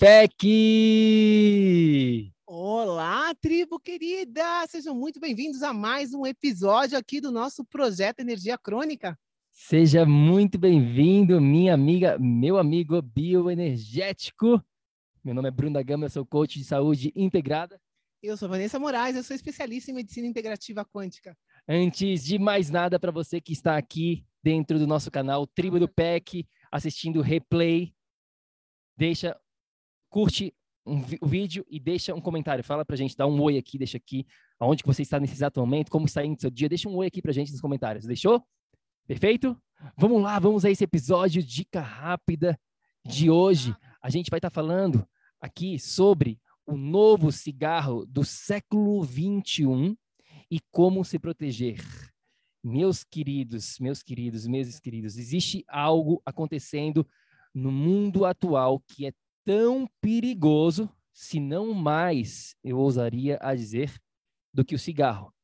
[0.00, 0.42] PEC!
[2.46, 4.66] Olá, tribo querida!
[4.66, 9.14] Sejam muito bem-vindos a mais um episódio aqui do nosso projeto Energia Crônica.
[9.52, 14.64] Seja muito bem-vindo, minha amiga, meu amigo bioenergético.
[15.22, 17.78] Meu nome é Bruno da Gama, eu sou coach de saúde integrada.
[18.22, 21.36] Eu sou Vanessa Moraes, eu sou especialista em medicina integrativa quântica.
[21.68, 25.86] Antes de mais nada, para você que está aqui dentro do nosso canal Tribo do
[25.86, 27.92] PEC, assistindo o replay,
[28.96, 29.38] deixa,
[30.10, 30.52] curte
[30.84, 32.64] um, o vídeo e deixa um comentário.
[32.64, 34.26] Fala pra gente, dá um oi aqui, deixa aqui
[34.58, 36.68] aonde que você está nesse exato momento, como está indo seu dia.
[36.68, 38.04] Deixa um oi aqui pra gente nos comentários.
[38.04, 38.44] Deixou?
[39.06, 39.56] Perfeito?
[39.96, 42.58] Vamos lá, vamos a esse episódio dica rápida
[43.06, 43.74] de hoje.
[44.02, 45.06] A gente vai estar tá falando
[45.40, 49.96] aqui sobre o novo cigarro do século 21
[50.50, 51.80] e como se proteger.
[52.62, 57.08] Meus queridos, meus queridos, meus queridos, existe algo acontecendo
[57.54, 59.12] no mundo atual que é
[59.44, 64.00] tão perigoso, se não mais, eu ousaria a dizer,
[64.52, 65.34] do que o cigarro.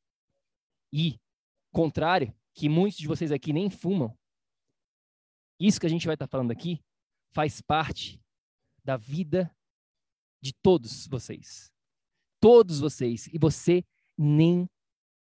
[0.93, 1.19] E,
[1.73, 4.17] contrário, que muitos de vocês aqui nem fumam,
[5.59, 6.83] isso que a gente vai estar falando aqui
[7.33, 8.21] faz parte
[8.85, 9.55] da vida
[10.41, 11.73] de todos vocês.
[12.41, 13.27] Todos vocês.
[13.29, 13.85] E você
[14.17, 14.69] nem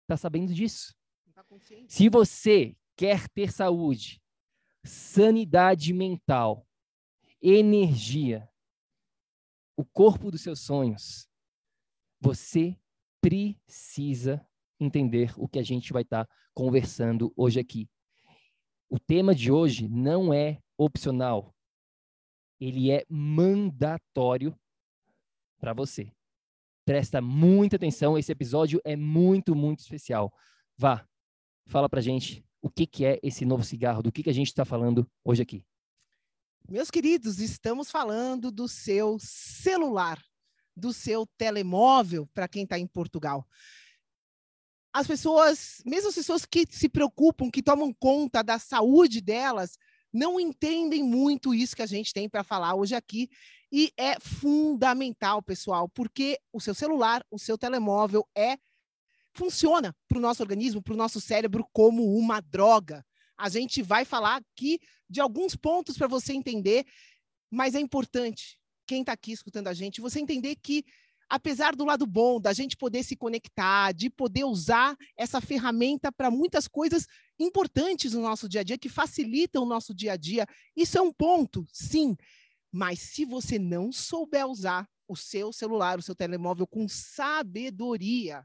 [0.02, 0.94] está sabendo disso.
[1.88, 4.22] Se você quer ter saúde,
[4.84, 6.66] sanidade mental,
[7.40, 8.48] energia,
[9.78, 11.28] o corpo dos seus sonhos,
[12.20, 12.76] você
[13.20, 14.44] precisa
[14.80, 17.88] entender o que a gente vai estar tá conversando hoje aqui.
[18.90, 21.54] O tema de hoje não é opcional,
[22.58, 24.58] ele é mandatório
[25.60, 26.10] para você.
[26.84, 30.32] Presta muita atenção, esse episódio é muito, muito especial.
[30.76, 31.06] Vá,
[31.66, 34.48] fala para gente o que, que é esse novo cigarro, do que, que a gente
[34.48, 35.64] está falando hoje aqui.
[36.70, 40.22] Meus queridos, estamos falando do seu celular,
[40.76, 43.48] do seu telemóvel, para quem está em Portugal.
[44.92, 49.78] As pessoas, mesmo as pessoas que se preocupam, que tomam conta da saúde delas,
[50.12, 53.30] não entendem muito isso que a gente tem para falar hoje aqui.
[53.72, 58.58] E é fundamental, pessoal, porque o seu celular, o seu telemóvel é
[59.32, 63.06] funciona para o nosso organismo, para o nosso cérebro, como uma droga.
[63.38, 66.84] A gente vai falar aqui de alguns pontos para você entender,
[67.50, 70.84] mas é importante, quem está aqui escutando a gente, você entender que,
[71.28, 76.30] apesar do lado bom, da gente poder se conectar, de poder usar essa ferramenta para
[76.30, 77.06] muitas coisas
[77.38, 81.00] importantes no nosso dia a dia, que facilitam o nosso dia a dia, isso é
[81.00, 82.16] um ponto, sim.
[82.72, 88.44] Mas se você não souber usar o seu celular, o seu telemóvel com sabedoria,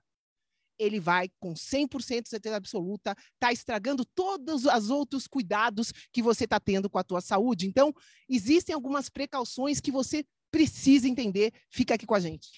[0.77, 6.43] ele vai com 100% de certeza absoluta tá estragando todos os outros cuidados que você
[6.43, 7.67] está tendo com a tua saúde.
[7.67, 7.93] Então,
[8.29, 11.51] existem algumas precauções que você precisa entender.
[11.69, 12.49] Fica aqui com a gente.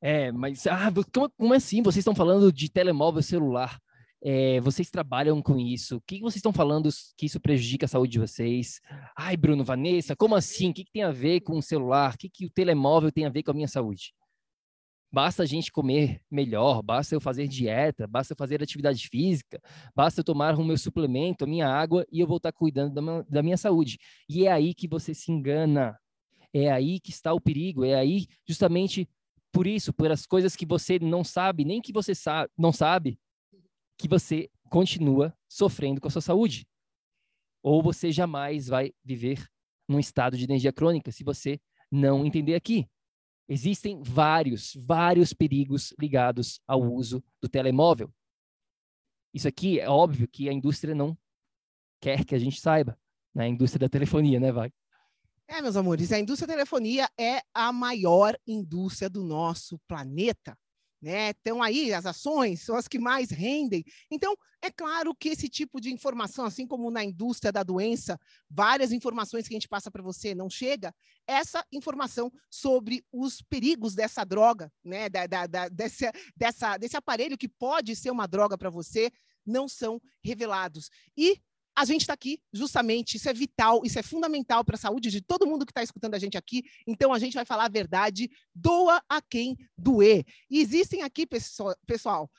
[0.00, 1.82] É, mas ah, como, como assim?
[1.82, 3.80] Vocês estão falando de telemóvel celular?
[4.26, 5.96] É, vocês trabalham com isso?
[5.96, 8.80] O que vocês estão falando que isso prejudica a saúde de vocês?
[9.16, 10.70] Ai, Bruno, Vanessa, como assim?
[10.70, 12.14] O que, que tem a ver com o celular?
[12.14, 14.14] O que, que o telemóvel tem a ver com a minha saúde?
[15.14, 19.62] Basta a gente comer melhor, basta eu fazer dieta, basta eu fazer atividade física,
[19.94, 23.00] basta eu tomar o meu suplemento, a minha água e eu vou estar cuidando da
[23.00, 23.96] minha, da minha saúde.
[24.28, 25.96] E é aí que você se engana.
[26.52, 27.84] É aí que está o perigo.
[27.84, 29.08] É aí justamente
[29.52, 32.12] por isso, por as coisas que você não sabe, nem que você
[32.58, 33.16] não sabe,
[33.96, 36.66] que você continua sofrendo com a sua saúde.
[37.62, 39.48] ou você jamais vai viver
[39.88, 42.88] num estado de energia crônica se você não entender aqui.
[43.48, 48.12] Existem vários, vários perigos ligados ao uso do telemóvel.
[49.34, 51.16] Isso aqui é óbvio que a indústria não
[52.00, 52.98] quer que a gente saiba,
[53.34, 53.44] né?
[53.44, 54.72] A indústria da telefonia, né, vai?
[55.46, 60.56] É, meus amores, a indústria da telefonia é a maior indústria do nosso planeta.
[61.04, 61.34] Né?
[61.38, 63.84] Então, aí, as ações são as que mais rendem.
[64.10, 68.18] Então, é claro que esse tipo de informação, assim como na indústria da doença,
[68.48, 70.94] várias informações que a gente passa para você não chega,
[71.26, 75.10] essa informação sobre os perigos dessa droga, né?
[75.10, 79.12] Da, da, da, desse, dessa, desse aparelho que pode ser uma droga para você,
[79.44, 80.88] não são revelados.
[81.14, 81.38] E
[81.76, 85.20] a gente está aqui justamente, isso é vital, isso é fundamental para a saúde de
[85.20, 86.62] todo mundo que está escutando a gente aqui.
[86.86, 90.24] Então a gente vai falar a verdade, doa a quem doer.
[90.48, 92.30] E existem aqui, pessoal,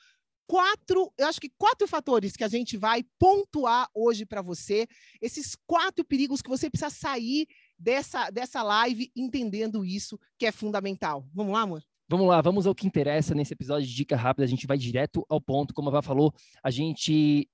[0.46, 4.86] quatro, eu acho que quatro fatores que a gente vai pontuar hoje para você,
[5.20, 7.46] esses quatro perigos que você precisa sair
[7.78, 11.28] dessa, dessa live entendendo isso, que é fundamental.
[11.34, 11.82] Vamos lá, amor?
[12.08, 14.44] Vamos lá, vamos ao que interessa nesse episódio de Dica Rápida.
[14.44, 15.74] A gente vai direto ao ponto.
[15.74, 17.48] Como a Vá falou, a gente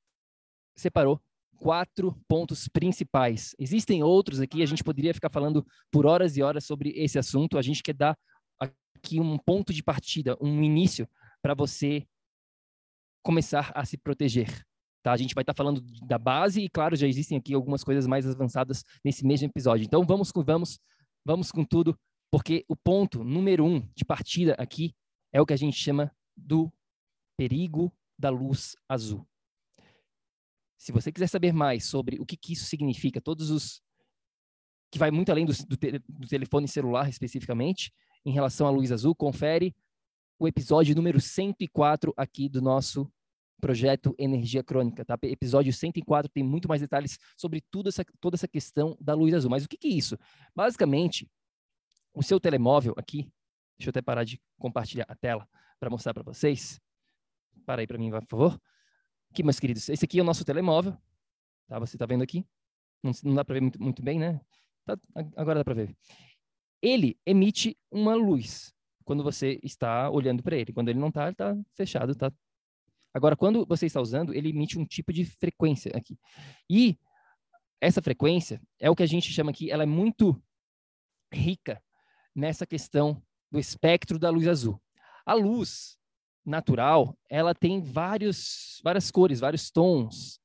[0.76, 1.18] separou
[1.62, 3.54] quatro pontos principais.
[3.56, 7.56] Existem outros aqui, a gente poderia ficar falando por horas e horas sobre esse assunto.
[7.56, 8.18] A gente quer dar
[8.60, 11.08] aqui um ponto de partida, um início
[11.40, 12.04] para você
[13.24, 14.64] começar a se proteger.
[15.04, 15.12] Tá?
[15.12, 18.08] A gente vai estar tá falando da base e, claro, já existem aqui algumas coisas
[18.08, 19.84] mais avançadas nesse mesmo episódio.
[19.84, 20.80] Então, vamos com vamos,
[21.24, 21.96] vamos com tudo,
[22.28, 24.92] porque o ponto número um de partida aqui
[25.32, 26.72] é o que a gente chama do
[27.36, 29.24] perigo da luz azul.
[30.82, 33.80] Se você quiser saber mais sobre o que, que isso significa, todos os
[34.90, 35.76] que vai muito além do, do,
[36.08, 37.94] do, telefone celular especificamente,
[38.26, 39.72] em relação à luz azul, confere
[40.40, 43.08] o episódio número 104 aqui do nosso
[43.60, 45.16] projeto Energia Crônica, tá?
[45.22, 49.52] Episódio 104 tem muito mais detalhes sobre tudo essa, toda essa questão da luz azul.
[49.52, 50.18] Mas o que, que é isso?
[50.52, 51.30] Basicamente,
[52.12, 53.30] o seu telemóvel aqui,
[53.78, 55.48] deixa eu até parar de compartilhar a tela
[55.78, 56.80] para mostrar para vocês.
[57.64, 58.60] Para aí para mim, por favor.
[59.32, 60.94] Aqui, meus queridos, esse aqui é o nosso telemóvel.
[61.66, 61.78] Tá?
[61.78, 62.44] Você está vendo aqui?
[63.02, 64.38] Não, não dá para ver muito, muito, bem, né?
[64.84, 64.94] Tá,
[65.34, 65.96] agora dá para ver.
[66.82, 68.74] Ele emite uma luz
[69.06, 70.70] quando você está olhando para ele.
[70.70, 72.14] Quando ele não está, ele está fechado.
[72.14, 72.30] Tá...
[73.14, 76.18] Agora, quando você está usando, ele emite um tipo de frequência aqui.
[76.68, 76.98] E
[77.80, 80.38] essa frequência é o que a gente chama aqui, ela é muito
[81.32, 81.82] rica
[82.36, 84.78] nessa questão do espectro da luz azul.
[85.24, 85.98] A luz,
[86.44, 90.40] natural, ela tem vários, várias cores, vários tons.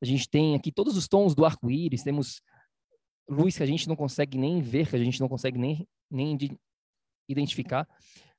[0.00, 2.40] A gente tem aqui todos os tons do arco-íris, temos
[3.28, 6.36] luz que a gente não consegue nem ver, que a gente não consegue nem, nem
[7.28, 7.88] identificar.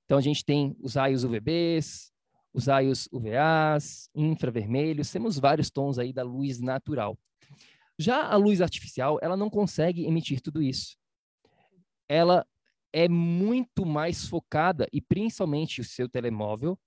[0.06, 2.12] Então, a gente tem os raios UVBs,
[2.54, 7.18] os raios UVAs, infravermelhos, temos vários tons aí da luz natural.
[7.98, 10.98] Já a luz artificial, ela não consegue emitir tudo isso.
[12.10, 12.46] Ela
[12.92, 16.78] é muito mais focada, e principalmente o seu telemóvel,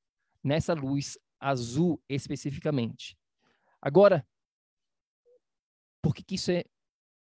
[0.44, 3.16] nessa luz azul especificamente.
[3.80, 4.26] Agora,
[6.02, 6.64] por que, que isso é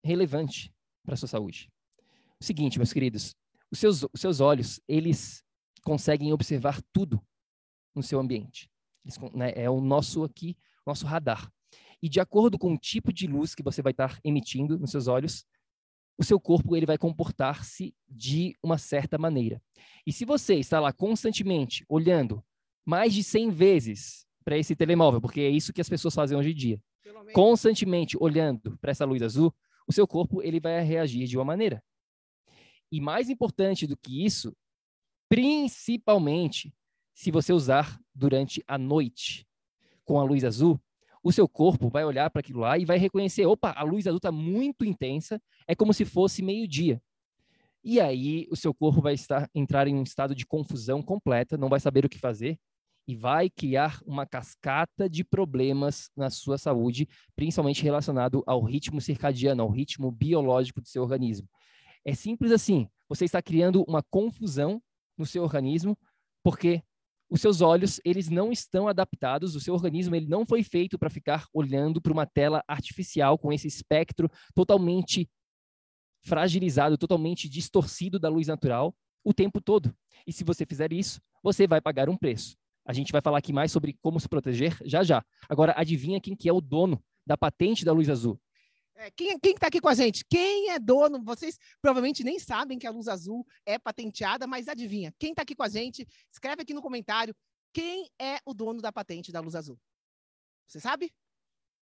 [0.03, 0.73] relevante
[1.03, 1.71] para a sua saúde?
[2.39, 3.33] O seguinte, meus queridos,
[3.71, 5.43] os seus, os seus olhos, eles
[5.83, 7.25] conseguem observar tudo
[7.95, 8.69] no seu ambiente.
[9.03, 11.51] Eles, né, é o nosso aqui, nosso radar.
[12.01, 15.07] E de acordo com o tipo de luz que você vai estar emitindo nos seus
[15.07, 15.45] olhos,
[16.17, 19.61] o seu corpo ele vai comportar-se de uma certa maneira.
[20.05, 22.43] E se você está lá constantemente olhando
[22.85, 26.51] mais de 100 vezes para esse telemóvel, porque é isso que as pessoas fazem hoje
[26.51, 26.81] em dia.
[27.33, 29.53] Constantemente olhando para essa luz azul,
[29.87, 31.83] o seu corpo ele vai reagir de uma maneira.
[32.91, 34.55] E mais importante do que isso,
[35.29, 36.73] principalmente
[37.13, 39.47] se você usar durante a noite
[40.03, 40.79] com a luz azul,
[41.23, 44.17] o seu corpo vai olhar para aquilo lá e vai reconhecer, opa, a luz azul
[44.17, 47.01] está muito intensa, é como se fosse meio-dia.
[47.83, 51.69] E aí o seu corpo vai estar entrar em um estado de confusão completa, não
[51.69, 52.59] vai saber o que fazer
[53.07, 59.63] e vai criar uma cascata de problemas na sua saúde, principalmente relacionado ao ritmo circadiano,
[59.63, 61.47] ao ritmo biológico do seu organismo.
[62.05, 64.81] É simples assim, você está criando uma confusão
[65.17, 65.97] no seu organismo,
[66.43, 66.81] porque
[67.29, 71.09] os seus olhos, eles não estão adaptados, o seu organismo ele não foi feito para
[71.09, 75.29] ficar olhando para uma tela artificial com esse espectro totalmente
[76.21, 79.95] fragilizado, totalmente distorcido da luz natural o tempo todo.
[80.27, 82.55] E se você fizer isso, você vai pagar um preço.
[82.85, 85.23] A gente vai falar aqui mais sobre como se proteger já já.
[85.47, 88.39] Agora, adivinha quem que é o dono da patente da luz azul?
[88.95, 90.23] É, quem está aqui com a gente?
[90.29, 91.23] Quem é dono?
[91.23, 95.13] Vocês provavelmente nem sabem que a luz azul é patenteada, mas adivinha?
[95.17, 96.07] Quem está aqui com a gente?
[96.31, 97.35] Escreve aqui no comentário
[97.73, 99.79] quem é o dono da patente da luz azul.
[100.67, 101.11] Você sabe?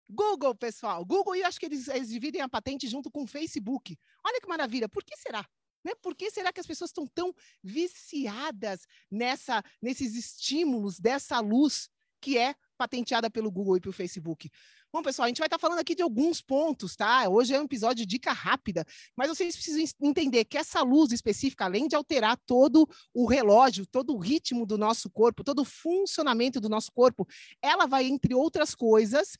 [0.08, 1.04] Google, pessoal.
[1.06, 3.98] Google, e acho que eles, eles dividem a patente junto com o Facebook.
[4.24, 4.88] Olha que maravilha.
[4.88, 5.46] Por que será?
[5.84, 5.94] Né?
[6.02, 7.34] Por que será que as pessoas estão tão
[7.64, 11.90] viciadas nessa, nesses estímulos dessa luz
[12.22, 14.50] que é patenteada pelo Google e pelo Facebook?
[14.92, 17.30] Bom, pessoal, a gente vai estar falando aqui de alguns pontos, tá?
[17.30, 18.84] Hoje é um episódio de dica rápida,
[19.16, 24.16] mas vocês precisam entender que essa luz específica, além de alterar todo o relógio, todo
[24.16, 27.28] o ritmo do nosso corpo, todo o funcionamento do nosso corpo,
[27.62, 29.38] ela vai, entre outras coisas,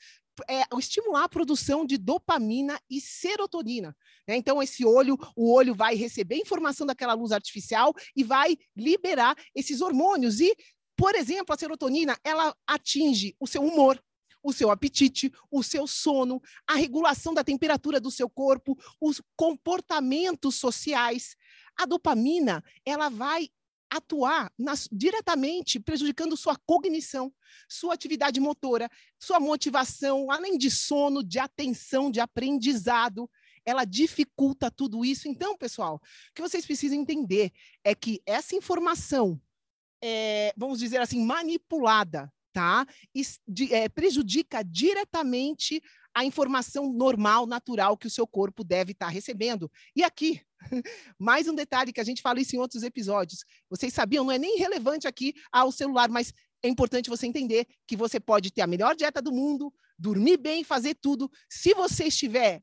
[0.48, 3.98] é, estimular a produção de dopamina e serotonina.
[4.28, 4.36] Né?
[4.36, 9.82] Então, esse olho, o olho vai receber informação daquela luz artificial e vai liberar esses
[9.82, 10.42] hormônios.
[10.42, 10.56] E,
[10.96, 14.00] por exemplo, a serotonina, ela atinge o seu humor,
[14.44, 20.56] o seu apetite, o seu sono, a regulação da temperatura do seu corpo, os comportamentos
[20.56, 21.36] sociais.
[21.78, 23.50] A dopamina, ela vai
[23.90, 27.34] atuar nas, diretamente prejudicando sua cognição,
[27.68, 33.30] sua atividade motora, sua motivação, além de sono, de atenção, de aprendizado.
[33.66, 35.28] Ela dificulta tudo isso.
[35.28, 37.52] Então, pessoal, o que vocês precisam entender
[37.84, 39.42] é que essa informação,
[40.02, 42.86] é, vamos dizer assim, manipulada, tá?
[43.48, 45.82] De, é, prejudica diretamente
[46.14, 49.72] a informação normal, natural que o seu corpo deve estar tá recebendo.
[49.96, 50.42] E aqui,
[51.18, 53.46] mais um detalhe que a gente fala isso em outros episódios.
[53.70, 57.96] Vocês sabiam, não é nem relevante aqui ao celular, mas é importante você entender que
[57.96, 61.30] você pode ter a melhor dieta do mundo, dormir bem, fazer tudo.
[61.50, 62.62] Se você estiver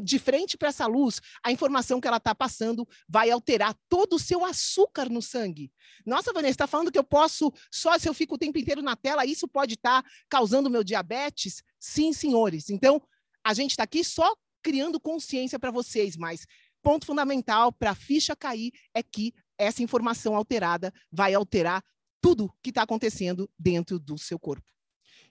[0.00, 4.18] de frente para essa luz, a informação que ela está passando vai alterar todo o
[4.18, 5.72] seu açúcar no sangue.
[6.04, 8.96] Nossa, Vanessa, está falando que eu posso, só se eu fico o tempo inteiro na
[8.96, 11.62] tela, isso pode estar tá causando meu diabetes?
[11.78, 12.70] Sim, senhores.
[12.70, 13.02] Então,
[13.44, 16.46] a gente está aqui só criando consciência para vocês, mas
[16.82, 21.82] ponto fundamental para a ficha cair é que essa informação alterada vai alterar
[22.20, 24.66] tudo que está acontecendo dentro do seu corpo.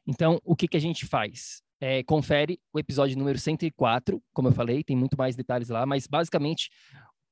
[0.08, 1.62] Então, o que, que a gente faz?
[1.80, 6.08] É, confere o episódio número 104, como eu falei, tem muito mais detalhes lá, mas
[6.08, 6.70] basicamente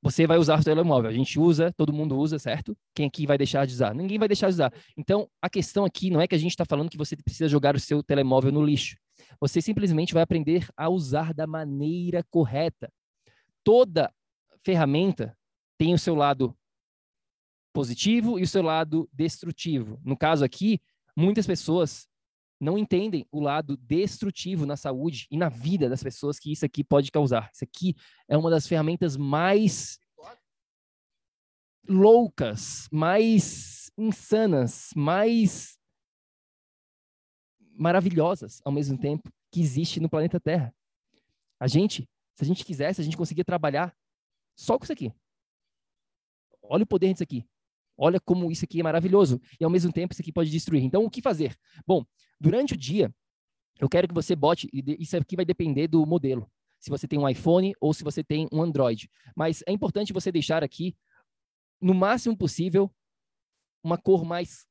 [0.03, 1.09] você vai usar o telemóvel.
[1.09, 2.77] A gente usa, todo mundo usa, certo?
[2.93, 3.95] Quem aqui vai deixar de usar?
[3.95, 4.73] Ninguém vai deixar de usar.
[4.97, 7.73] Então, a questão aqui não é que a gente está falando que você precisa jogar
[7.73, 8.97] o seu telemóvel no lixo.
[9.39, 12.91] Você simplesmente vai aprender a usar da maneira correta.
[13.63, 14.13] Toda
[14.61, 15.37] ferramenta
[15.77, 16.53] tem o seu lado
[17.73, 19.99] positivo e o seu lado destrutivo.
[20.03, 20.81] No caso aqui,
[21.15, 22.07] muitas pessoas
[22.63, 26.83] não entendem o lado destrutivo na saúde e na vida das pessoas que isso aqui
[26.83, 27.49] pode causar.
[27.53, 27.95] Isso aqui
[28.27, 29.99] é uma das ferramentas mais
[31.87, 35.77] loucas, mais insanas, mais
[37.75, 40.73] maravilhosas ao mesmo tempo que existe no planeta Terra.
[41.59, 43.95] A gente, se a gente quisesse, a gente conseguia trabalhar
[44.55, 45.13] só com isso aqui.
[46.61, 47.45] Olha o poder disso aqui.
[47.97, 49.39] Olha como isso aqui é maravilhoso.
[49.59, 50.83] E ao mesmo tempo isso aqui pode destruir.
[50.83, 51.55] Então, o que fazer?
[51.85, 52.03] Bom,
[52.43, 53.09] Durante o dia,
[53.79, 57.27] eu quero que você bote, isso aqui vai depender do modelo, se você tem um
[57.27, 59.09] iPhone ou se você tem um Android.
[59.33, 60.93] Mas é importante você deixar aqui,
[61.81, 62.93] no máximo possível,
[63.81, 64.67] uma cor mais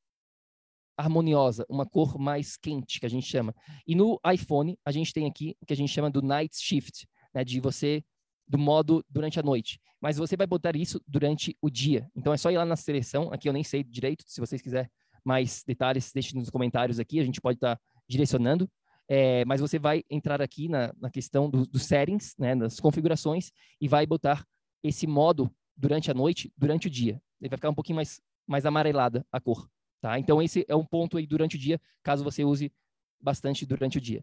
[0.98, 3.54] harmoniosa, uma cor mais quente, que a gente chama.
[3.86, 7.08] E no iPhone, a gente tem aqui o que a gente chama do night shift,
[7.34, 8.04] né, de você
[8.52, 9.80] do modo durante a noite.
[9.98, 12.06] Mas você vai botar isso durante o dia.
[12.14, 14.90] Então é só ir lá na seleção, aqui eu nem sei direito, se vocês quiserem
[15.24, 18.70] mais detalhes, deixe nos comentários aqui, a gente pode estar tá direcionando.
[19.08, 23.50] É, mas você vai entrar aqui na, na questão dos do settings, né, das configurações,
[23.80, 24.44] e vai botar
[24.82, 27.20] esse modo durante a noite, durante o dia.
[27.40, 29.66] Ele vai ficar um pouquinho mais, mais amarelada a cor.
[29.98, 30.18] Tá?
[30.18, 32.70] Então, esse é um ponto aí durante o dia, caso você use
[33.18, 34.22] bastante durante o dia.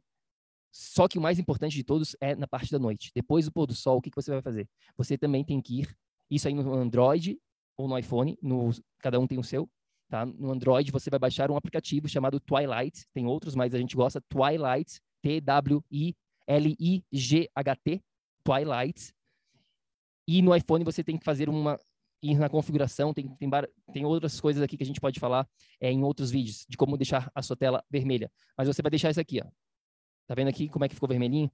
[0.72, 3.12] Só que o mais importante de todos é na parte da noite.
[3.16, 4.68] Depois do pôr do sol, o que, que você vai fazer?
[4.98, 5.98] Você também tem que ir,
[6.30, 7.40] isso aí no Android
[7.76, 9.70] ou no iPhone, no, cada um tem o seu,
[10.10, 10.26] Tá?
[10.26, 14.20] No Android, você vai baixar um aplicativo chamado Twilight, tem outros, mas a gente gosta,
[14.22, 16.12] Twilight, T-W-I-L-I-G-H-T,
[18.44, 19.14] Twilight.
[20.28, 21.80] E no iPhone você tem que fazer uma,
[22.24, 23.48] ir na configuração, tem, tem,
[23.94, 25.48] tem outras coisas aqui que a gente pode falar
[25.80, 28.32] é, em outros vídeos, de como deixar a sua tela vermelha.
[28.58, 29.48] Mas você vai deixar isso aqui, ó.
[30.30, 31.52] Tá vendo aqui como é que ficou vermelhinho?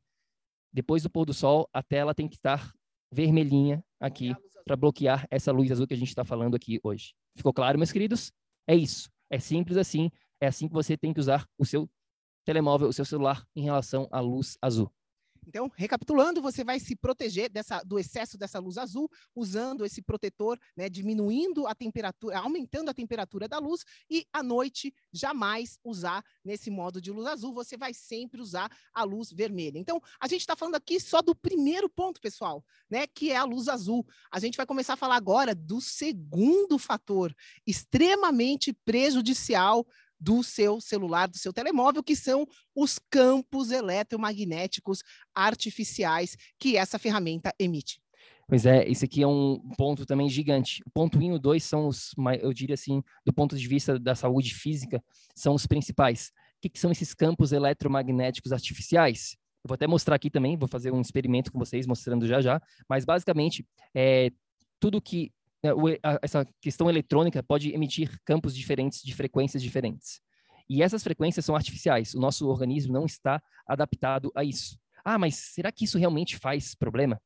[0.74, 2.74] Depois do pôr do sol, a tela tem que estar
[3.10, 7.13] vermelhinha aqui para bloquear essa luz azul que a gente está falando aqui hoje.
[7.38, 8.34] Ficou claro, meus queridos?
[8.67, 9.10] É isso.
[9.29, 10.12] É simples assim.
[10.41, 11.89] É assim que você tem que usar o seu
[12.44, 14.91] telemóvel, o seu celular em relação à luz azul.
[15.47, 20.59] Então, recapitulando, você vai se proteger dessa, do excesso dessa luz azul, usando esse protetor,
[20.75, 26.69] né, diminuindo a temperatura, aumentando a temperatura da luz, e à noite jamais usar nesse
[26.69, 29.77] modo de luz azul, você vai sempre usar a luz vermelha.
[29.77, 33.43] Então, a gente está falando aqui só do primeiro ponto, pessoal, né, que é a
[33.43, 34.05] luz azul.
[34.31, 37.35] A gente vai começar a falar agora do segundo fator,
[37.65, 39.85] extremamente prejudicial
[40.25, 45.03] do seu celular, do seu telemóvel, que são os campos eletromagnéticos
[45.36, 48.01] artificiais que essa ferramenta emite.
[48.48, 50.82] Pois é, esse aqui é um ponto também gigante.
[50.88, 52.10] O ponto 1 e o 2 são os,
[52.41, 55.03] eu diria assim, do ponto de vista da saúde física,
[55.36, 56.32] são os principais.
[56.58, 59.38] O que, que são esses campos eletromagnéticos artificiais?
[59.63, 62.60] Eu vou até mostrar aqui também, vou fazer um experimento com vocês, mostrando já já,
[62.89, 63.63] mas basicamente,
[63.94, 64.32] é,
[64.79, 65.32] tudo que
[66.22, 70.22] essa questão eletrônica pode emitir campos diferentes de frequências diferentes.
[70.69, 72.13] E essas frequências são artificiais.
[72.13, 74.77] O nosso organismo não está adaptado a isso.
[75.03, 77.22] Ah, mas será que isso realmente faz problema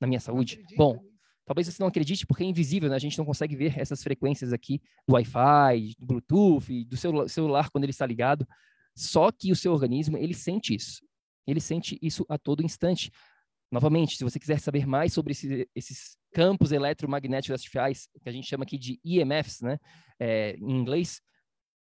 [0.00, 0.64] na minha saúde?
[0.76, 0.98] Bom,
[1.46, 2.96] talvez você não acredite porque é invisível, né?
[2.96, 7.70] A gente não consegue ver essas frequências aqui do Wi-Fi, do Bluetooth, do seu celular
[7.70, 8.46] quando ele está ligado.
[8.96, 11.00] Só que o seu organismo, ele sente isso.
[11.46, 13.10] Ele sente isso a todo instante.
[13.70, 18.48] Novamente, se você quiser saber mais sobre esse, esses campos eletromagnéticos artificiais, que a gente
[18.48, 19.78] chama aqui de EMFs, né,
[20.18, 21.22] é, em inglês,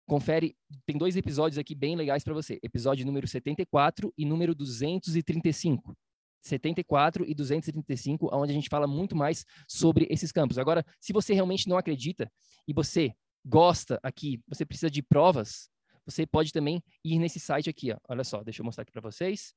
[0.06, 2.58] confere, tem dois episódios aqui bem legais para você.
[2.62, 5.96] Episódio número 74 e número 235.
[6.42, 10.58] 74 e 235, onde a gente fala muito mais sobre esses campos.
[10.58, 12.30] Agora, se você realmente não acredita
[12.66, 15.70] e você gosta aqui, você precisa de provas,
[16.04, 17.98] você pode também ir nesse site aqui, ó.
[18.08, 19.54] Olha só, deixa eu mostrar aqui para vocês.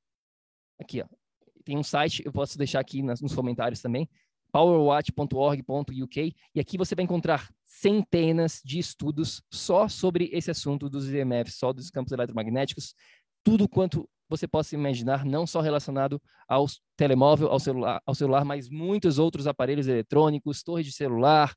[0.78, 1.23] Aqui, ó
[1.64, 4.08] tem um site, eu posso deixar aqui nas, nos comentários também,
[4.52, 11.56] powerwatch.org.uk, e aqui você vai encontrar centenas de estudos só sobre esse assunto dos EMFs,
[11.56, 12.94] só dos campos eletromagnéticos,
[13.42, 16.66] tudo quanto você possa imaginar, não só relacionado ao
[16.96, 21.54] telemóvel, ao celular, ao celular, mas muitos outros aparelhos eletrônicos, torre de celular,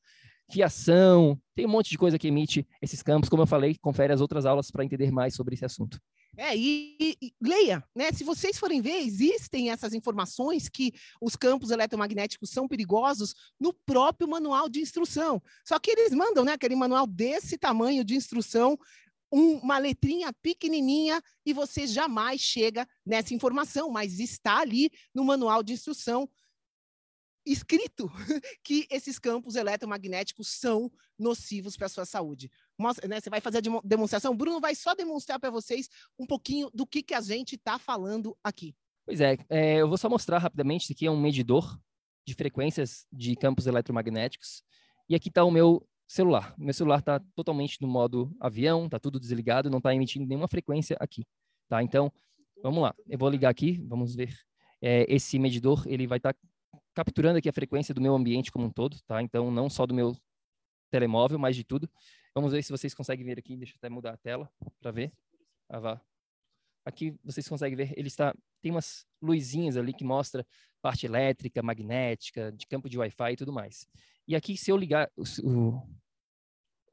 [0.49, 3.29] fiação, tem um monte de coisa que emite esses campos.
[3.29, 5.99] Como eu falei, confere as outras aulas para entender mais sobre esse assunto.
[6.37, 8.11] É, e, e, leia, né?
[8.11, 14.27] Se vocês forem ver, existem essas informações que os campos eletromagnéticos são perigosos no próprio
[14.27, 15.41] manual de instrução.
[15.65, 18.77] Só que eles mandam, né, aquele manual desse tamanho de instrução,
[19.31, 25.63] um, uma letrinha pequenininha e você jamais chega nessa informação, mas está ali no manual
[25.63, 26.29] de instrução
[27.51, 28.11] escrito
[28.63, 32.51] que esses campos eletromagnéticos são nocivos para a sua saúde.
[32.77, 36.69] Mostra, né, você vai fazer a demonstração, Bruno vai só demonstrar para vocês um pouquinho
[36.73, 38.75] do que, que a gente está falando aqui.
[39.05, 41.79] Pois é, é, eu vou só mostrar rapidamente, isso aqui é um medidor
[42.25, 44.61] de frequências de campos eletromagnéticos,
[45.09, 46.53] e aqui está o meu celular.
[46.57, 50.95] Meu celular está totalmente no modo avião, está tudo desligado, não está emitindo nenhuma frequência
[50.99, 51.25] aqui.
[51.67, 51.83] Tá?
[51.83, 52.11] Então,
[52.63, 52.95] vamos lá.
[53.07, 54.33] Eu vou ligar aqui, vamos ver.
[54.81, 56.39] É, esse medidor ele vai estar tá
[56.93, 59.21] capturando aqui a frequência do meu ambiente como um todo, tá?
[59.21, 60.15] Então, não só do meu
[60.89, 61.89] telemóvel, mas de tudo.
[62.37, 63.57] Vamos ver se vocês conseguem ver aqui.
[63.57, 64.47] Deixa eu até mudar a tela
[64.79, 65.11] para ver.
[65.67, 66.01] Ah, vá.
[66.85, 70.45] Aqui vocês conseguem ver, ele está tem umas luzinhas ali que mostra
[70.79, 73.87] parte elétrica, magnética, de campo de Wi-Fi e tudo mais.
[74.27, 75.81] E aqui, se eu ligar, o,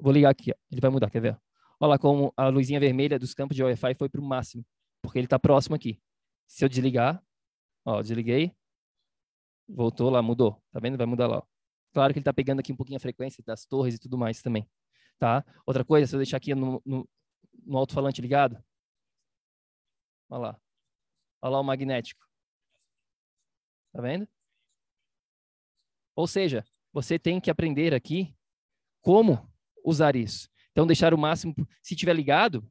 [0.00, 1.38] vou ligar aqui, ó, ele vai mudar, quer ver?
[1.78, 4.64] Olha lá como a luzinha vermelha dos campos de Wi-Fi foi para o máximo,
[5.02, 6.00] porque ele está próximo aqui.
[6.46, 7.22] Se eu desligar,
[7.84, 8.50] ó, desliguei,
[9.68, 10.62] Voltou lá, mudou.
[10.72, 10.96] Tá vendo?
[10.96, 11.42] Vai mudar lá.
[11.92, 14.42] Claro que ele está pegando aqui um pouquinho a frequência das torres e tudo mais
[14.42, 14.66] também.
[15.18, 15.44] Tá?
[15.66, 17.08] Outra coisa, se eu deixar aqui no, no,
[17.64, 18.62] no alto-falante ligado.
[20.28, 20.60] Olha lá.
[21.42, 22.24] Olha lá o magnético.
[23.92, 24.28] Tá vendo?
[26.16, 28.34] Ou seja, você tem que aprender aqui
[29.00, 29.50] como
[29.84, 30.48] usar isso.
[30.72, 32.66] Então, deixar o máximo, se tiver ligado,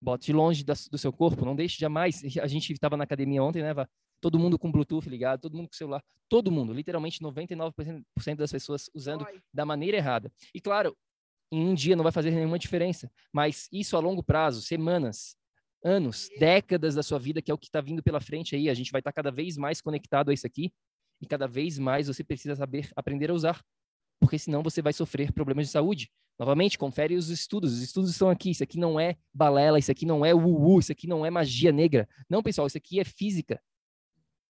[0.00, 2.22] bote longe da, do seu corpo, não deixe jamais.
[2.40, 3.72] A gente estava na academia ontem, né,
[4.20, 8.04] todo mundo com Bluetooth ligado, todo mundo com celular, todo mundo, literalmente 99%
[8.36, 9.42] das pessoas usando Oi.
[9.52, 10.32] da maneira errada.
[10.54, 10.96] E claro,
[11.50, 15.36] em um dia não vai fazer nenhuma diferença, mas isso a longo prazo, semanas,
[15.82, 18.74] anos, décadas da sua vida, que é o que está vindo pela frente aí, a
[18.74, 20.72] gente vai estar tá cada vez mais conectado a isso aqui
[21.20, 23.62] e cada vez mais você precisa saber aprender a usar,
[24.20, 26.10] porque senão você vai sofrer problemas de saúde.
[26.38, 27.72] Novamente, confere os estudos.
[27.72, 28.50] Os estudos estão aqui.
[28.50, 31.72] Isso aqui não é balela, isso aqui não é uh, isso aqui não é magia
[31.72, 32.08] negra.
[32.30, 33.60] Não, pessoal, isso aqui é física.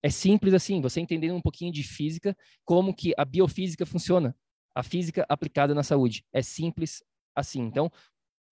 [0.02, 4.36] É simples assim, você entendendo um pouquinho de física, como que a biofísica funciona,
[4.74, 6.24] a física aplicada na saúde.
[6.32, 7.02] É simples
[7.34, 7.60] assim.
[7.60, 7.90] Então,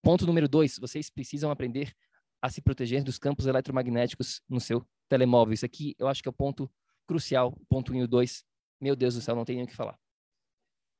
[0.02, 1.94] ponto número dois, vocês precisam aprender
[2.40, 5.54] a se proteger dos campos eletromagnéticos no seu telemóvel.
[5.54, 6.70] Isso aqui eu acho que é o ponto
[7.06, 8.44] crucial, ponto 1 e 2.
[8.80, 9.98] Meu Deus do céu, não tem nem o que falar.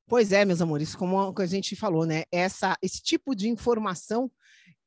[0.08, 2.22] Pois é, meus amores, como a gente falou, né?
[2.30, 4.30] Essa, esse tipo de informação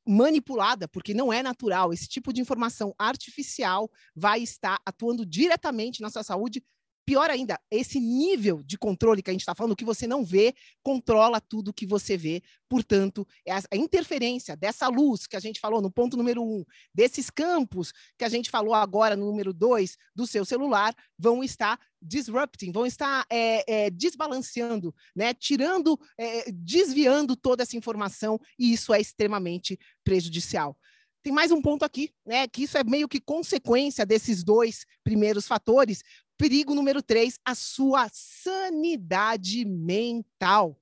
[0.07, 1.91] manipulada, porque não é natural.
[1.91, 6.63] Esse tipo de informação artificial vai estar atuando diretamente na sua saúde,
[7.09, 10.53] pior ainda, esse nível de controle que a gente está falando, que você não vê,
[10.83, 12.39] controla tudo que você vê.
[12.69, 17.31] Portanto, é a interferência dessa luz que a gente falou no ponto número um, desses
[17.31, 22.71] campos que a gente falou agora no número dois do seu celular, vão estar disrupting,
[22.71, 25.33] vão estar é, é, desbalanceando, né?
[25.33, 30.77] tirando, é, desviando toda essa informação, e isso é extremamente prejudicial.
[31.21, 32.47] Tem mais um ponto aqui, né?
[32.47, 36.01] Que isso é meio que consequência desses dois primeiros fatores.
[36.39, 40.81] Perigo número três, a sua sanidade mental.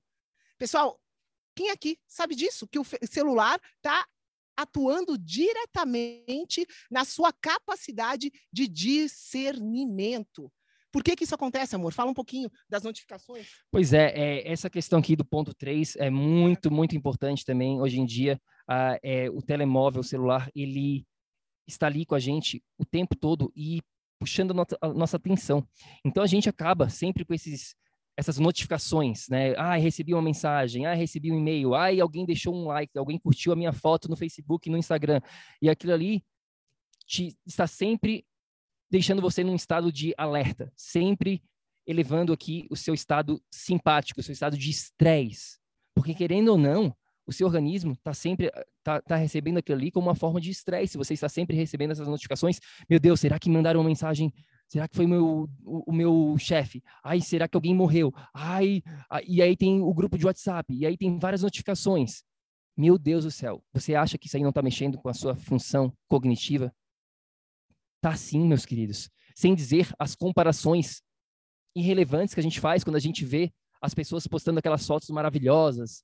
[0.56, 1.02] Pessoal,
[1.56, 2.67] quem aqui sabe disso?
[2.67, 4.06] Que o celular está
[4.56, 10.54] atuando diretamente na sua capacidade de discernimento.
[10.91, 11.91] Por que, que isso acontece, amor?
[11.91, 13.48] Fala um pouquinho das notificações.
[13.72, 18.00] Pois é, é essa questão aqui do ponto 3 é muito, muito importante também hoje
[18.00, 18.39] em dia
[19.02, 21.04] é, o telemóvel, o celular, ele
[21.67, 23.82] está ali com a gente o tempo todo e
[24.19, 25.67] puxando a, nossa, atenção.
[26.06, 27.75] Então a gente acaba sempre com esses
[28.19, 29.53] essas notificações, né?
[29.58, 33.53] Ah, recebi uma mensagem, ah, recebi um e-mail, ah, alguém deixou um like, alguém curtiu
[33.53, 35.21] a minha foto no Facebook, no Instagram.
[35.62, 36.25] E aquilo ali
[37.06, 38.25] te, está sempre
[38.89, 41.43] deixando você num estado de alerta, sempre
[41.86, 45.60] elevando aqui o seu estado simpático, o seu estado de estresse.
[45.93, 46.95] Porque querendo ou não,
[47.28, 48.50] o seu organismo está sempre
[48.82, 50.98] tá, tá recebendo aquilo ali como uma forma de estresse.
[50.98, 52.60] Você está sempre recebendo essas notificações.
[52.90, 54.34] Meu Deus, será que mandaram uma mensagem?
[54.70, 56.82] Será que foi meu, o, o meu chefe?
[57.04, 58.13] Ai, será que alguém morreu?
[58.34, 58.82] Ai,
[59.28, 60.74] e aí tem o grupo de WhatsApp.
[60.74, 62.24] E aí tem várias notificações.
[62.78, 63.62] Meu Deus do céu.
[63.74, 66.74] Você acha que isso aí não está mexendo com a sua função cognitiva?
[68.02, 69.10] Tá sim, meus queridos.
[69.36, 71.02] Sem dizer as comparações
[71.76, 76.04] irrelevantes que a gente faz quando a gente vê as pessoas postando aquelas fotos maravilhosas,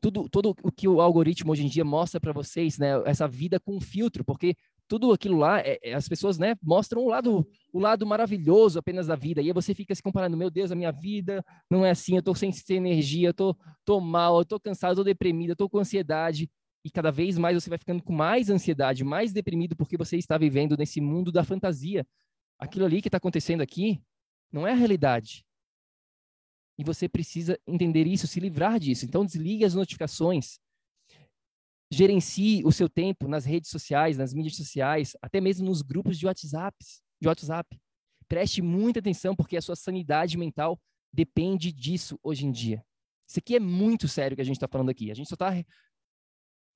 [0.00, 2.90] tudo, tudo o que o algoritmo hoje em dia mostra para vocês, né?
[3.04, 4.56] Essa vida com filtro, porque
[4.88, 9.06] tudo aquilo lá, é, é, as pessoas, né, mostram o lado, o lado maravilhoso apenas
[9.06, 9.40] da vida.
[9.40, 12.22] E aí você fica se comparando, meu Deus, a minha vida não é assim, eu
[12.22, 15.56] tô sem, sem energia, eu tô, tô mal, eu tô cansado, eu tô deprimido, eu
[15.56, 16.50] tô com ansiedade.
[16.84, 20.36] E cada vez mais você vai ficando com mais ansiedade, mais deprimido, porque você está
[20.36, 22.06] vivendo nesse mundo da fantasia.
[22.58, 24.02] Aquilo ali que está acontecendo aqui
[24.52, 25.44] não é a realidade.
[26.78, 29.04] E você precisa entender isso, se livrar disso.
[29.04, 30.58] Então, desligue as notificações.
[31.90, 36.26] Gerencie o seu tempo nas redes sociais, nas mídias sociais, até mesmo nos grupos de
[36.26, 36.76] WhatsApp.
[37.20, 37.78] De WhatsApp.
[38.26, 40.80] Preste muita atenção, porque a sua sanidade mental
[41.12, 42.82] depende disso hoje em dia.
[43.28, 45.10] Isso aqui é muito sério que a gente está falando aqui.
[45.10, 45.52] A gente só está.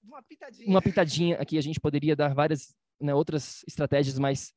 [0.02, 0.68] Uma pitadinha.
[0.68, 1.59] Uma pitadinha aqui.
[1.59, 4.52] A gente poderia dar várias né, outras estratégias, mas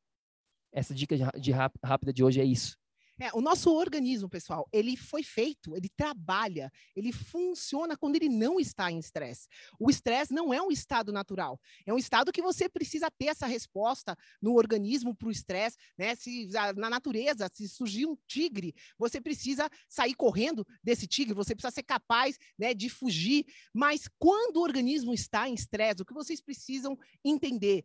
[0.71, 2.77] essa dica de, de rápida de hoje é isso.
[3.19, 8.59] É, o nosso organismo, pessoal, ele foi feito, ele trabalha, ele funciona quando ele não
[8.59, 9.47] está em estresse.
[9.77, 13.45] O estresse não é um estado natural, é um estado que você precisa ter essa
[13.45, 16.15] resposta no organismo para o estresse, né?
[16.15, 21.75] Se na natureza, se surgir um tigre, você precisa sair correndo desse tigre, você precisa
[21.75, 23.45] ser capaz, né, de fugir.
[23.73, 27.83] Mas quando o organismo está em estresse, o que vocês precisam entender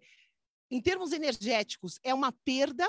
[0.71, 2.89] em termos energéticos, é uma perda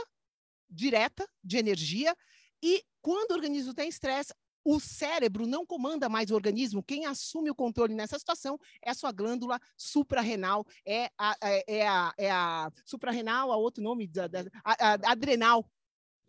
[0.69, 2.15] direta de energia.
[2.61, 4.33] E quando o organismo está em estresse,
[4.65, 6.81] o cérebro não comanda mais o organismo.
[6.81, 11.87] Quem assume o controle nessa situação é a sua glândula suprarrenal, é a, é, é
[11.87, 15.69] a, é a suprarrenal, a outro nome, da, da a, a, adrenal,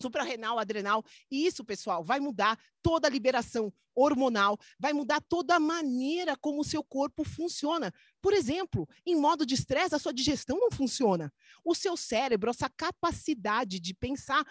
[0.00, 1.04] suprarrenal, adrenal.
[1.30, 6.60] E isso, pessoal, vai mudar toda a liberação hormonal, vai mudar toda a maneira como
[6.60, 7.92] o seu corpo funciona.
[8.20, 11.32] Por exemplo, em modo de estresse, a sua digestão não funciona.
[11.64, 14.44] O seu cérebro, essa capacidade de pensar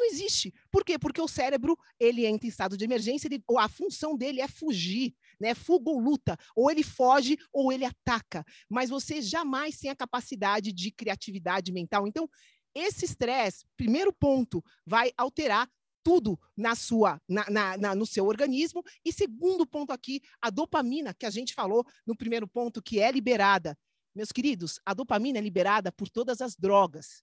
[0.00, 0.54] não existe.
[0.70, 0.98] Por quê?
[0.98, 5.14] Porque o cérebro, ele entra em estado de emergência, ele, a função dele é fugir,
[5.38, 5.54] né?
[5.54, 6.38] Fuga ou luta.
[6.56, 8.42] Ou ele foge ou ele ataca.
[8.68, 12.06] Mas você jamais tem a capacidade de criatividade mental.
[12.06, 12.28] Então,
[12.74, 15.68] esse estresse, primeiro ponto, vai alterar
[16.02, 18.82] tudo na sua, na, na, na, no seu organismo.
[19.04, 23.10] E segundo ponto aqui, a dopamina, que a gente falou no primeiro ponto, que é
[23.10, 23.76] liberada.
[24.14, 27.22] Meus queridos, a dopamina é liberada por todas as drogas.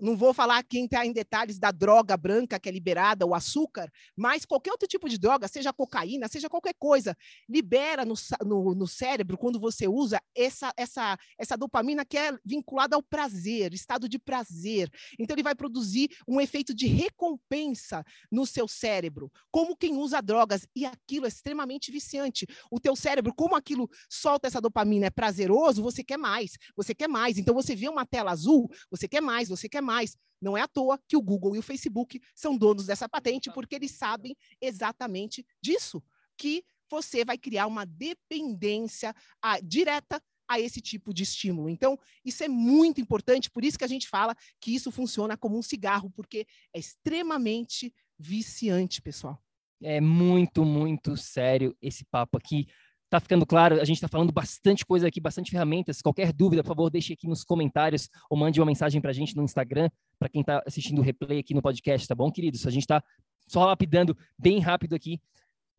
[0.00, 3.92] Não vou falar quem está em detalhes da droga branca que é liberada, o açúcar,
[4.16, 7.14] mas qualquer outro tipo de droga, seja cocaína, seja qualquer coisa,
[7.46, 12.96] libera no, no, no cérebro, quando você usa, essa, essa, essa dopamina que é vinculada
[12.96, 14.90] ao prazer, estado de prazer.
[15.18, 20.66] Então, ele vai produzir um efeito de recompensa no seu cérebro, como quem usa drogas,
[20.74, 22.46] e aquilo é extremamente viciante.
[22.70, 27.08] O teu cérebro, como aquilo solta essa dopamina, é prazeroso, você quer mais, você quer
[27.08, 27.36] mais.
[27.36, 30.16] Então, você vê uma tela azul, você quer mais, você quer mais mais.
[30.40, 33.74] Não é à toa que o Google e o Facebook são donos dessa patente, porque
[33.74, 36.02] eles sabem exatamente disso,
[36.38, 41.68] que você vai criar uma dependência a, direta a esse tipo de estímulo.
[41.68, 45.58] Então, isso é muito importante, por isso que a gente fala que isso funciona como
[45.58, 49.38] um cigarro, porque é extremamente viciante, pessoal.
[49.82, 52.66] É muito, muito sério esse papo aqui.
[53.10, 56.00] Tá ficando claro, a gente está falando bastante coisa aqui, bastante ferramentas.
[56.00, 59.36] Qualquer dúvida, por favor, deixe aqui nos comentários ou mande uma mensagem para a gente
[59.36, 62.64] no Instagram, para quem está assistindo o replay aqui no podcast, tá bom, queridos?
[62.68, 63.02] A gente está
[63.48, 65.20] só lapidando bem rápido aqui.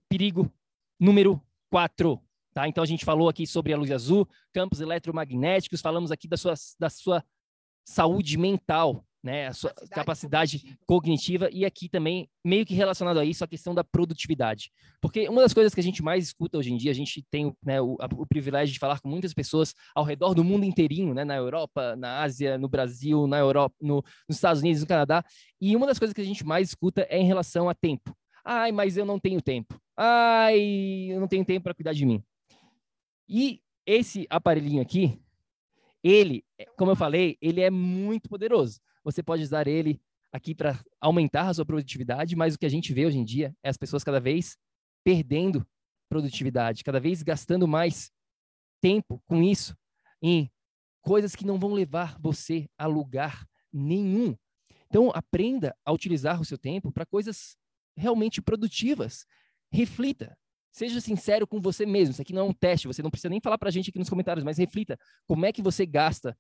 [0.10, 0.52] Perigo
[1.00, 2.22] número 4.
[2.54, 2.68] Tá?
[2.68, 6.54] Então a gente falou aqui sobre a luz azul, campos eletromagnéticos, falamos aqui da sua,
[6.78, 7.24] da sua
[7.86, 11.46] saúde mental, né, a sua capacidade, capacidade cognitiva.
[11.46, 11.50] cognitiva.
[11.52, 15.54] e aqui também meio que relacionado a isso a questão da produtividade, porque uma das
[15.54, 18.26] coisas que a gente mais escuta hoje em dia, a gente tem né, o, o,
[18.26, 22.22] privilégio de falar com muitas pessoas ao redor do mundo inteirinho, né, na Europa, na
[22.22, 25.24] Ásia, no Brasil, na Europa, no, nos Estados Unidos, no Canadá,
[25.60, 28.16] e uma das coisas que a gente mais escuta é em relação a tempo.
[28.44, 29.80] Ai, mas eu não tenho tempo.
[29.96, 32.24] Ai, eu não tenho tempo para cuidar de mim.
[33.30, 35.20] E esse aparelhinho aqui,
[36.04, 36.44] ele,
[36.76, 38.80] como eu falei, ele é muito poderoso.
[39.04, 42.94] Você pode usar ele aqui para aumentar a sua produtividade, mas o que a gente
[42.94, 44.58] vê hoje em dia é as pessoas cada vez
[45.04, 45.68] perdendo
[46.10, 48.12] produtividade, cada vez gastando mais
[48.82, 49.76] tempo com isso
[50.22, 50.50] em
[51.02, 54.36] coisas que não vão levar você a lugar nenhum.
[54.88, 57.56] Então, aprenda a utilizar o seu tempo para coisas
[57.96, 59.26] realmente produtivas.
[59.72, 60.38] Reflita.
[60.72, 62.12] Seja sincero com você mesmo.
[62.12, 64.00] Isso aqui não é um teste, você não precisa nem falar para a gente aqui
[64.00, 64.98] nos comentários, mas reflita.
[65.26, 66.38] Como é que você gasta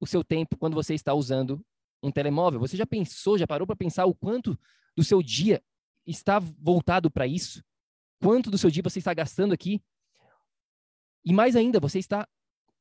[0.00, 1.64] o seu tempo quando você está usando
[2.02, 2.60] um telemóvel.
[2.60, 4.58] Você já pensou, já parou para pensar o quanto
[4.96, 5.62] do seu dia
[6.06, 7.62] está voltado para isso?
[8.20, 9.82] Quanto do seu dia você está gastando aqui?
[11.24, 12.26] E mais ainda, você está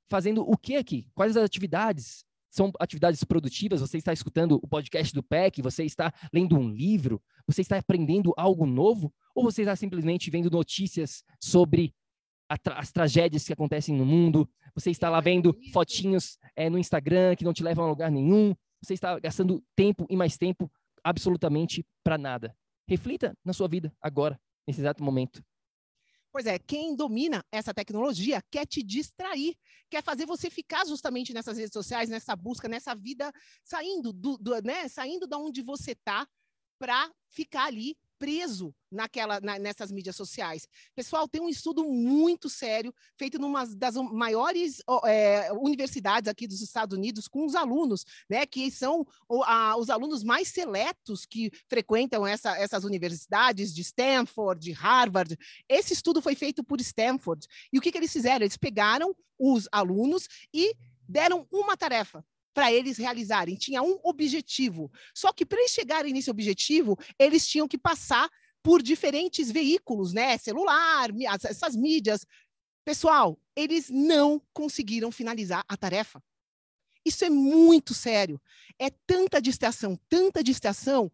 [0.10, 1.08] fazendo o que aqui?
[1.14, 2.26] Quais as atividades?
[2.50, 3.80] São atividades produtivas?
[3.80, 5.62] Você está escutando o podcast do PEC?
[5.62, 7.22] Você está lendo um livro?
[7.48, 9.14] Você está aprendendo algo novo?
[9.34, 11.96] Ou você está simplesmente vendo notícias sobre
[12.62, 14.50] tra as tragédias que acontecem no mundo?
[14.76, 18.54] Você está lá vendo fotinhos é, no Instagram que não te levam a lugar nenhum?
[18.82, 20.72] Você está gastando tempo e mais tempo
[21.04, 22.56] absolutamente para nada.
[22.88, 25.44] Reflita na sua vida agora, nesse exato momento.
[26.32, 29.54] Pois é, quem domina essa tecnologia quer te distrair,
[29.90, 33.32] quer fazer você ficar justamente nessas redes sociais, nessa busca, nessa vida,
[33.64, 36.26] saindo do, do né, saindo da onde você está
[36.80, 40.68] para ficar ali preso naquela, na, nessas mídias sociais.
[40.94, 46.96] Pessoal, tem um estudo muito sério feito numa das maiores é, universidades aqui dos Estados
[46.96, 52.28] Unidos com os alunos, né, que são o, a, os alunos mais seletos que frequentam
[52.28, 55.36] essa, essas universidades de Stanford, de Harvard.
[55.68, 57.48] Esse estudo foi feito por Stanford.
[57.74, 58.46] E o que, que eles fizeram?
[58.46, 60.76] Eles pegaram os alunos e
[61.10, 63.56] deram uma tarefa para eles realizarem.
[63.56, 64.92] Tinha um objetivo.
[65.14, 68.30] Só que para eles chegarem nesse objetivo, eles tinham que passar
[68.64, 70.38] por diferentes veículos, né?
[70.38, 71.10] Celular,
[71.44, 72.26] essas mídias.
[72.86, 76.22] Pessoal, eles não conseguiram finalizar a tarefa.
[77.06, 78.40] Isso é muito sério.
[78.78, 81.12] É tanta distração, tanta distração,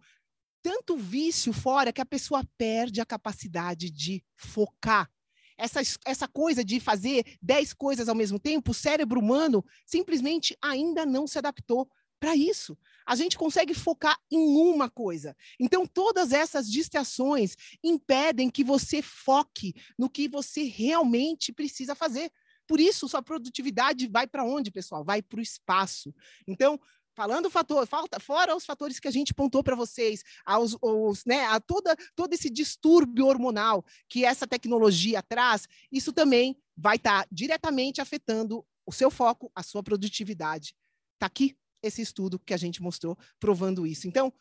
[0.61, 5.09] tanto vício fora que a pessoa perde a capacidade de focar
[5.57, 11.05] essa, essa coisa de fazer dez coisas ao mesmo tempo, o cérebro humano simplesmente ainda
[11.05, 11.89] não se adaptou
[12.19, 12.77] para isso.
[13.05, 15.35] A gente consegue focar em uma coisa.
[15.59, 22.31] Então, todas essas distrações impedem que você foque no que você realmente precisa fazer.
[22.67, 25.03] Por isso, sua produtividade vai para onde, pessoal?
[25.03, 26.13] Vai para o espaço.
[26.45, 26.79] Então,
[27.17, 31.45] falando fator, falta, fora os fatores que a gente pontou para vocês, aos, os, né,
[31.45, 37.27] a toda, todo esse distúrbio hormonal que essa tecnologia traz, isso também vai estar tá
[37.31, 40.75] diretamente afetando o seu foco, a sua produtividade.
[41.15, 44.07] Está aqui esse estudo que a gente mostrou provando isso.
[44.07, 44.31] Então,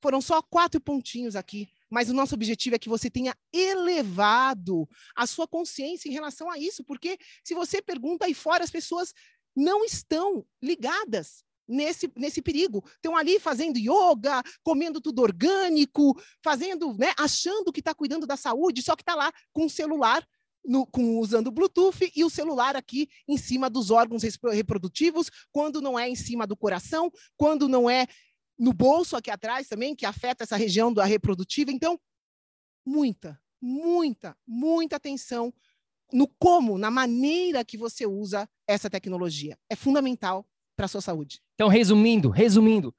[0.00, 5.26] foram só quatro pontinhos aqui, mas o nosso objetivo é que você tenha elevado a
[5.26, 9.12] sua consciência em relação a isso, porque se você pergunta aí fora, as pessoas
[9.56, 12.84] não estão ligadas nesse, nesse perigo.
[12.94, 18.82] Estão ali fazendo yoga, comendo tudo orgânico, fazendo, né, achando que está cuidando da saúde,
[18.82, 20.26] só que está lá com o celular,
[20.64, 24.22] no, com, usando Bluetooth e o celular aqui em cima dos órgãos
[24.52, 28.06] reprodutivos, quando não é em cima do coração, quando não é
[28.58, 31.72] no bolso aqui atrás também, que afeta essa região da reprodutiva.
[31.72, 31.98] Então,
[32.86, 35.52] muita, muita, muita atenção
[36.12, 39.58] no como, na maneira que você usa essa tecnologia.
[39.68, 40.46] É fundamental
[40.82, 41.40] para a sua saúde.
[41.54, 42.92] Então, resumindo, resumindo,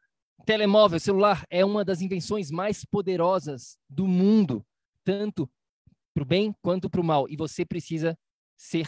[0.45, 4.65] telemóvel, celular é uma das invenções mais poderosas do mundo,
[5.03, 5.49] tanto
[6.13, 7.27] para o bem quanto para o mal.
[7.27, 8.17] E você precisa
[8.55, 8.87] ser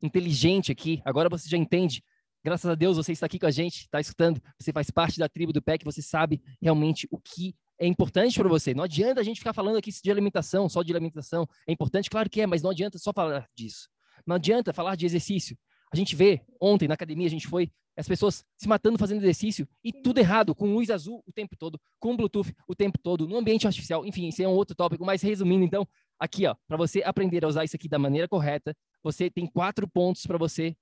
[0.00, 1.02] inteligente aqui.
[1.04, 2.02] Agora você já entende.
[2.42, 4.40] Graças a Deus você está aqui com a gente, está escutando.
[4.58, 8.48] Você faz parte da tribo do PEC, você sabe realmente o que é importante para
[8.48, 8.72] você.
[8.72, 11.46] Não adianta a gente ficar falando aqui de alimentação, só de alimentação.
[11.66, 13.90] É importante, claro que é, mas não adianta só falar disso.
[14.26, 15.58] Não adianta falar de exercício.
[15.92, 19.68] A gente vê, ontem na academia a gente foi, as pessoas se matando fazendo exercício
[19.84, 23.36] e tudo errado, com luz azul o tempo todo, com Bluetooth o tempo todo, no
[23.36, 24.04] ambiente artificial.
[24.06, 25.86] Enfim, isso é um outro tópico, mas resumindo, então,
[26.18, 29.86] aqui, ó, para você aprender a usar isso aqui da maneira correta, você tem quatro
[29.86, 30.74] pontos para você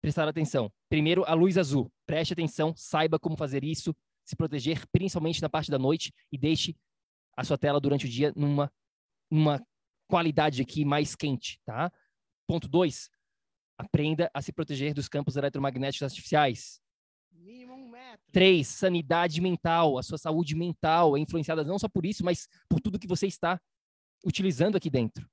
[0.00, 0.72] prestar atenção.
[0.88, 1.90] Primeiro, a luz azul.
[2.06, 3.94] Preste atenção, saiba como fazer isso,
[4.24, 6.76] se proteger, principalmente na parte da noite, e deixe
[7.36, 8.72] a sua tela durante o dia numa,
[9.30, 9.64] numa
[10.08, 11.90] qualidade aqui mais quente, tá?
[12.46, 13.10] Ponto 2.
[13.82, 16.80] Aprenda a se proteger dos campos eletromagnéticos artificiais.
[17.32, 18.24] Mínimo um metro.
[18.30, 18.64] 3.
[18.64, 19.98] Sanidade mental.
[19.98, 23.26] A sua saúde mental é influenciada não só por isso, mas por tudo que você
[23.26, 23.60] está
[24.24, 25.28] utilizando aqui dentro.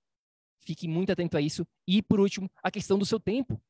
[0.65, 1.63] Fique muito atento a isso.
[1.87, 3.61] E, por último, a questão do seu tempo.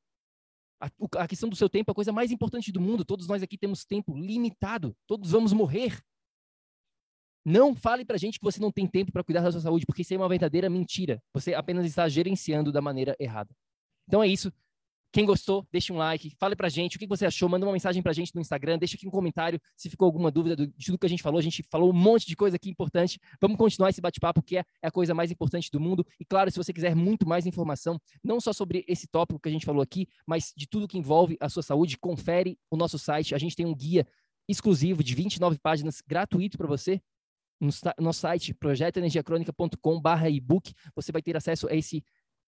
[0.82, 3.04] A, a, questão do seu tempo é a coisa mais importante do mundo.
[3.04, 4.96] Todos nós aqui temos tempo limitado.
[5.06, 6.02] Todos vamos morrer.
[7.44, 10.04] Não fale pra gente que você não tem tempo para cuidar da sua saúde, porque
[10.04, 11.22] isso é uma verdadeira mentira.
[11.34, 13.54] Você apenas está gerenciando da maneira errada.
[14.08, 14.52] Então é isso.
[15.12, 18.02] Quem gostou, deixe um like, fale pra gente o que você achou, manda uma mensagem
[18.02, 21.06] pra gente no Instagram, deixa aqui um comentário se ficou alguma dúvida de tudo que
[21.08, 21.40] a gente falou.
[21.40, 23.20] A gente falou um monte de coisa aqui importante.
[23.42, 26.06] Vamos continuar esse bate-papo, que é, é a coisa mais importante do mundo.
[26.20, 29.52] E claro, se você quiser muito mais informação, não só sobre esse tópico que a
[29.52, 33.34] gente falou aqui, mas de tudo que envolve a sua saúde, confere o nosso site.
[33.34, 34.06] A gente tem um guia
[34.48, 37.02] exclusivo de 29 páginas gratuito para você
[37.60, 37.70] no
[38.00, 40.74] nosso site projetoenergiacronica.com/ebook.
[40.96, 42.02] Você vai ter acesso a esse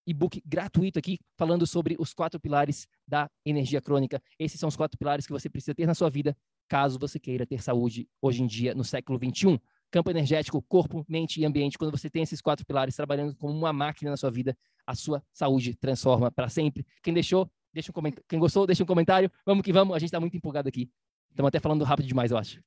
[0.06, 4.22] e-book gratuito aqui falando sobre os quatro pilares da energia crônica.
[4.40, 6.36] Esses são os quatro pilares que você precisa ter na sua vida
[6.72, 9.60] caso você queira ter saúde hoje em dia no século 21.
[9.92, 11.78] Campo energético, corpo, mente e ambiente.
[11.78, 15.22] Quando você tem esses quatro pilares trabalhando como uma máquina na sua vida, a sua
[15.34, 16.86] saúde transforma para sempre.
[17.04, 18.26] Quem deixou, deixa um comentário.
[18.30, 19.30] Quem gostou, deixa um comentário.
[19.46, 19.94] Vamos que vamos.
[19.94, 20.90] A gente está muito empolgado aqui.
[21.32, 22.62] Estamos até falando rápido demais, eu acho.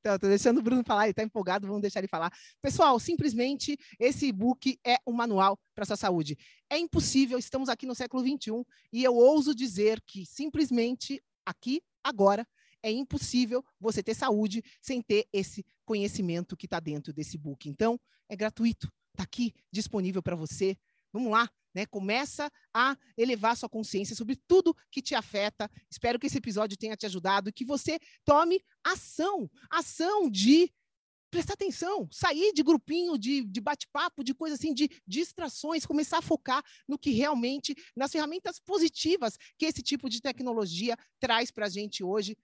[0.00, 2.32] então, tô deixando o Bruno falar, ele está empolgado, vamos deixar ele falar.
[2.62, 6.36] Pessoal, simplesmente esse e-book é um manual para sua saúde.
[6.70, 12.46] É impossível, estamos aqui no século 21 e eu ouso dizer que simplesmente aqui, agora,
[12.82, 17.68] é impossível você ter saúde sem ter esse conhecimento que está dentro desse book.
[17.68, 20.76] Então, é gratuito, está aqui disponível para você.
[21.12, 21.86] Vamos lá, né?
[21.86, 25.70] Começa a elevar sua consciência sobre tudo que te afeta.
[25.90, 30.72] Espero que esse episódio tenha te ajudado e que você tome ação, ação de
[31.34, 36.22] prestar atenção, sair de grupinho, de, de bate-papo, de coisa assim, de distrações, começar a
[36.22, 41.68] focar no que realmente, nas ferramentas positivas que esse tipo de tecnologia traz para a
[41.68, 42.36] gente hoje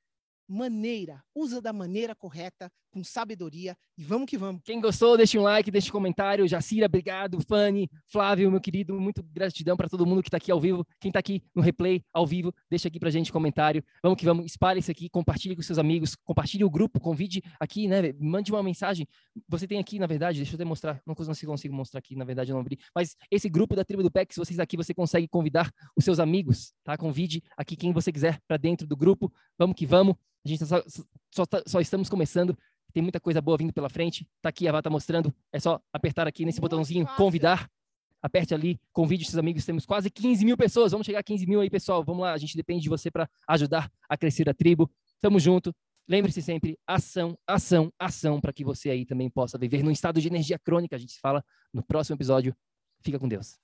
[0.49, 4.63] maneira, usa da maneira correta, com sabedoria e vamos que vamos.
[4.65, 6.47] Quem gostou, deixa um like, deixa um comentário.
[6.49, 7.39] Jacira, obrigado.
[7.47, 10.87] Fanny, Flávio, meu querido, muito gratidão para todo mundo que está aqui ao vivo.
[11.01, 13.85] Quem está aqui no replay, ao vivo, deixa aqui para gente comentário.
[14.03, 17.87] Vamos que vamos, espalhe isso aqui, compartilhe com seus amigos, compartilhe o grupo, convide aqui,
[17.87, 18.13] né?
[18.19, 19.07] Mande uma mensagem.
[19.49, 22.25] Você tem aqui, na verdade, deixa eu até mostrar, não consigo, consigo mostrar aqui, na
[22.25, 24.95] verdade eu não abri, mas esse grupo da tribo do PEC, se vocês aqui, você
[24.95, 26.97] consegue convidar os seus amigos, tá?
[26.97, 29.33] Convide aqui quem você quiser para dentro do grupo.
[29.59, 30.17] Vamos que vamos.
[30.45, 30.83] A gente só,
[31.31, 32.57] só, tá, só, estamos começando,
[32.91, 34.27] tem muita coisa boa vindo pela frente.
[34.43, 35.35] Tá aqui, a Vá tá mostrando.
[35.53, 37.17] É só apertar aqui nesse Muito botãozinho, fácil.
[37.17, 37.71] convidar.
[38.23, 39.65] Aperte ali, convide seus amigos.
[39.65, 40.93] Temos quase 15 mil pessoas.
[40.93, 42.05] Vamos chegar a 15 mil aí, pessoal.
[42.05, 44.91] Vamos lá, a gente depende de você para ajudar a crescer a tribo.
[45.21, 45.75] Tamo junto.
[46.09, 50.27] Lembre-se sempre, ação, ação, ação, para que você aí também possa viver num estado de
[50.27, 50.97] energia crônica.
[50.97, 52.55] A gente se fala no próximo episódio.
[53.01, 53.59] Fica com Deus.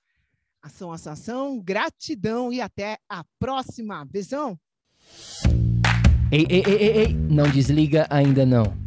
[0.61, 4.05] Ação, ação, ação, gratidão e até a próxima.
[4.05, 4.57] Beijão!
[6.31, 8.86] Ei, ei, ei, ei, ei, não desliga ainda não.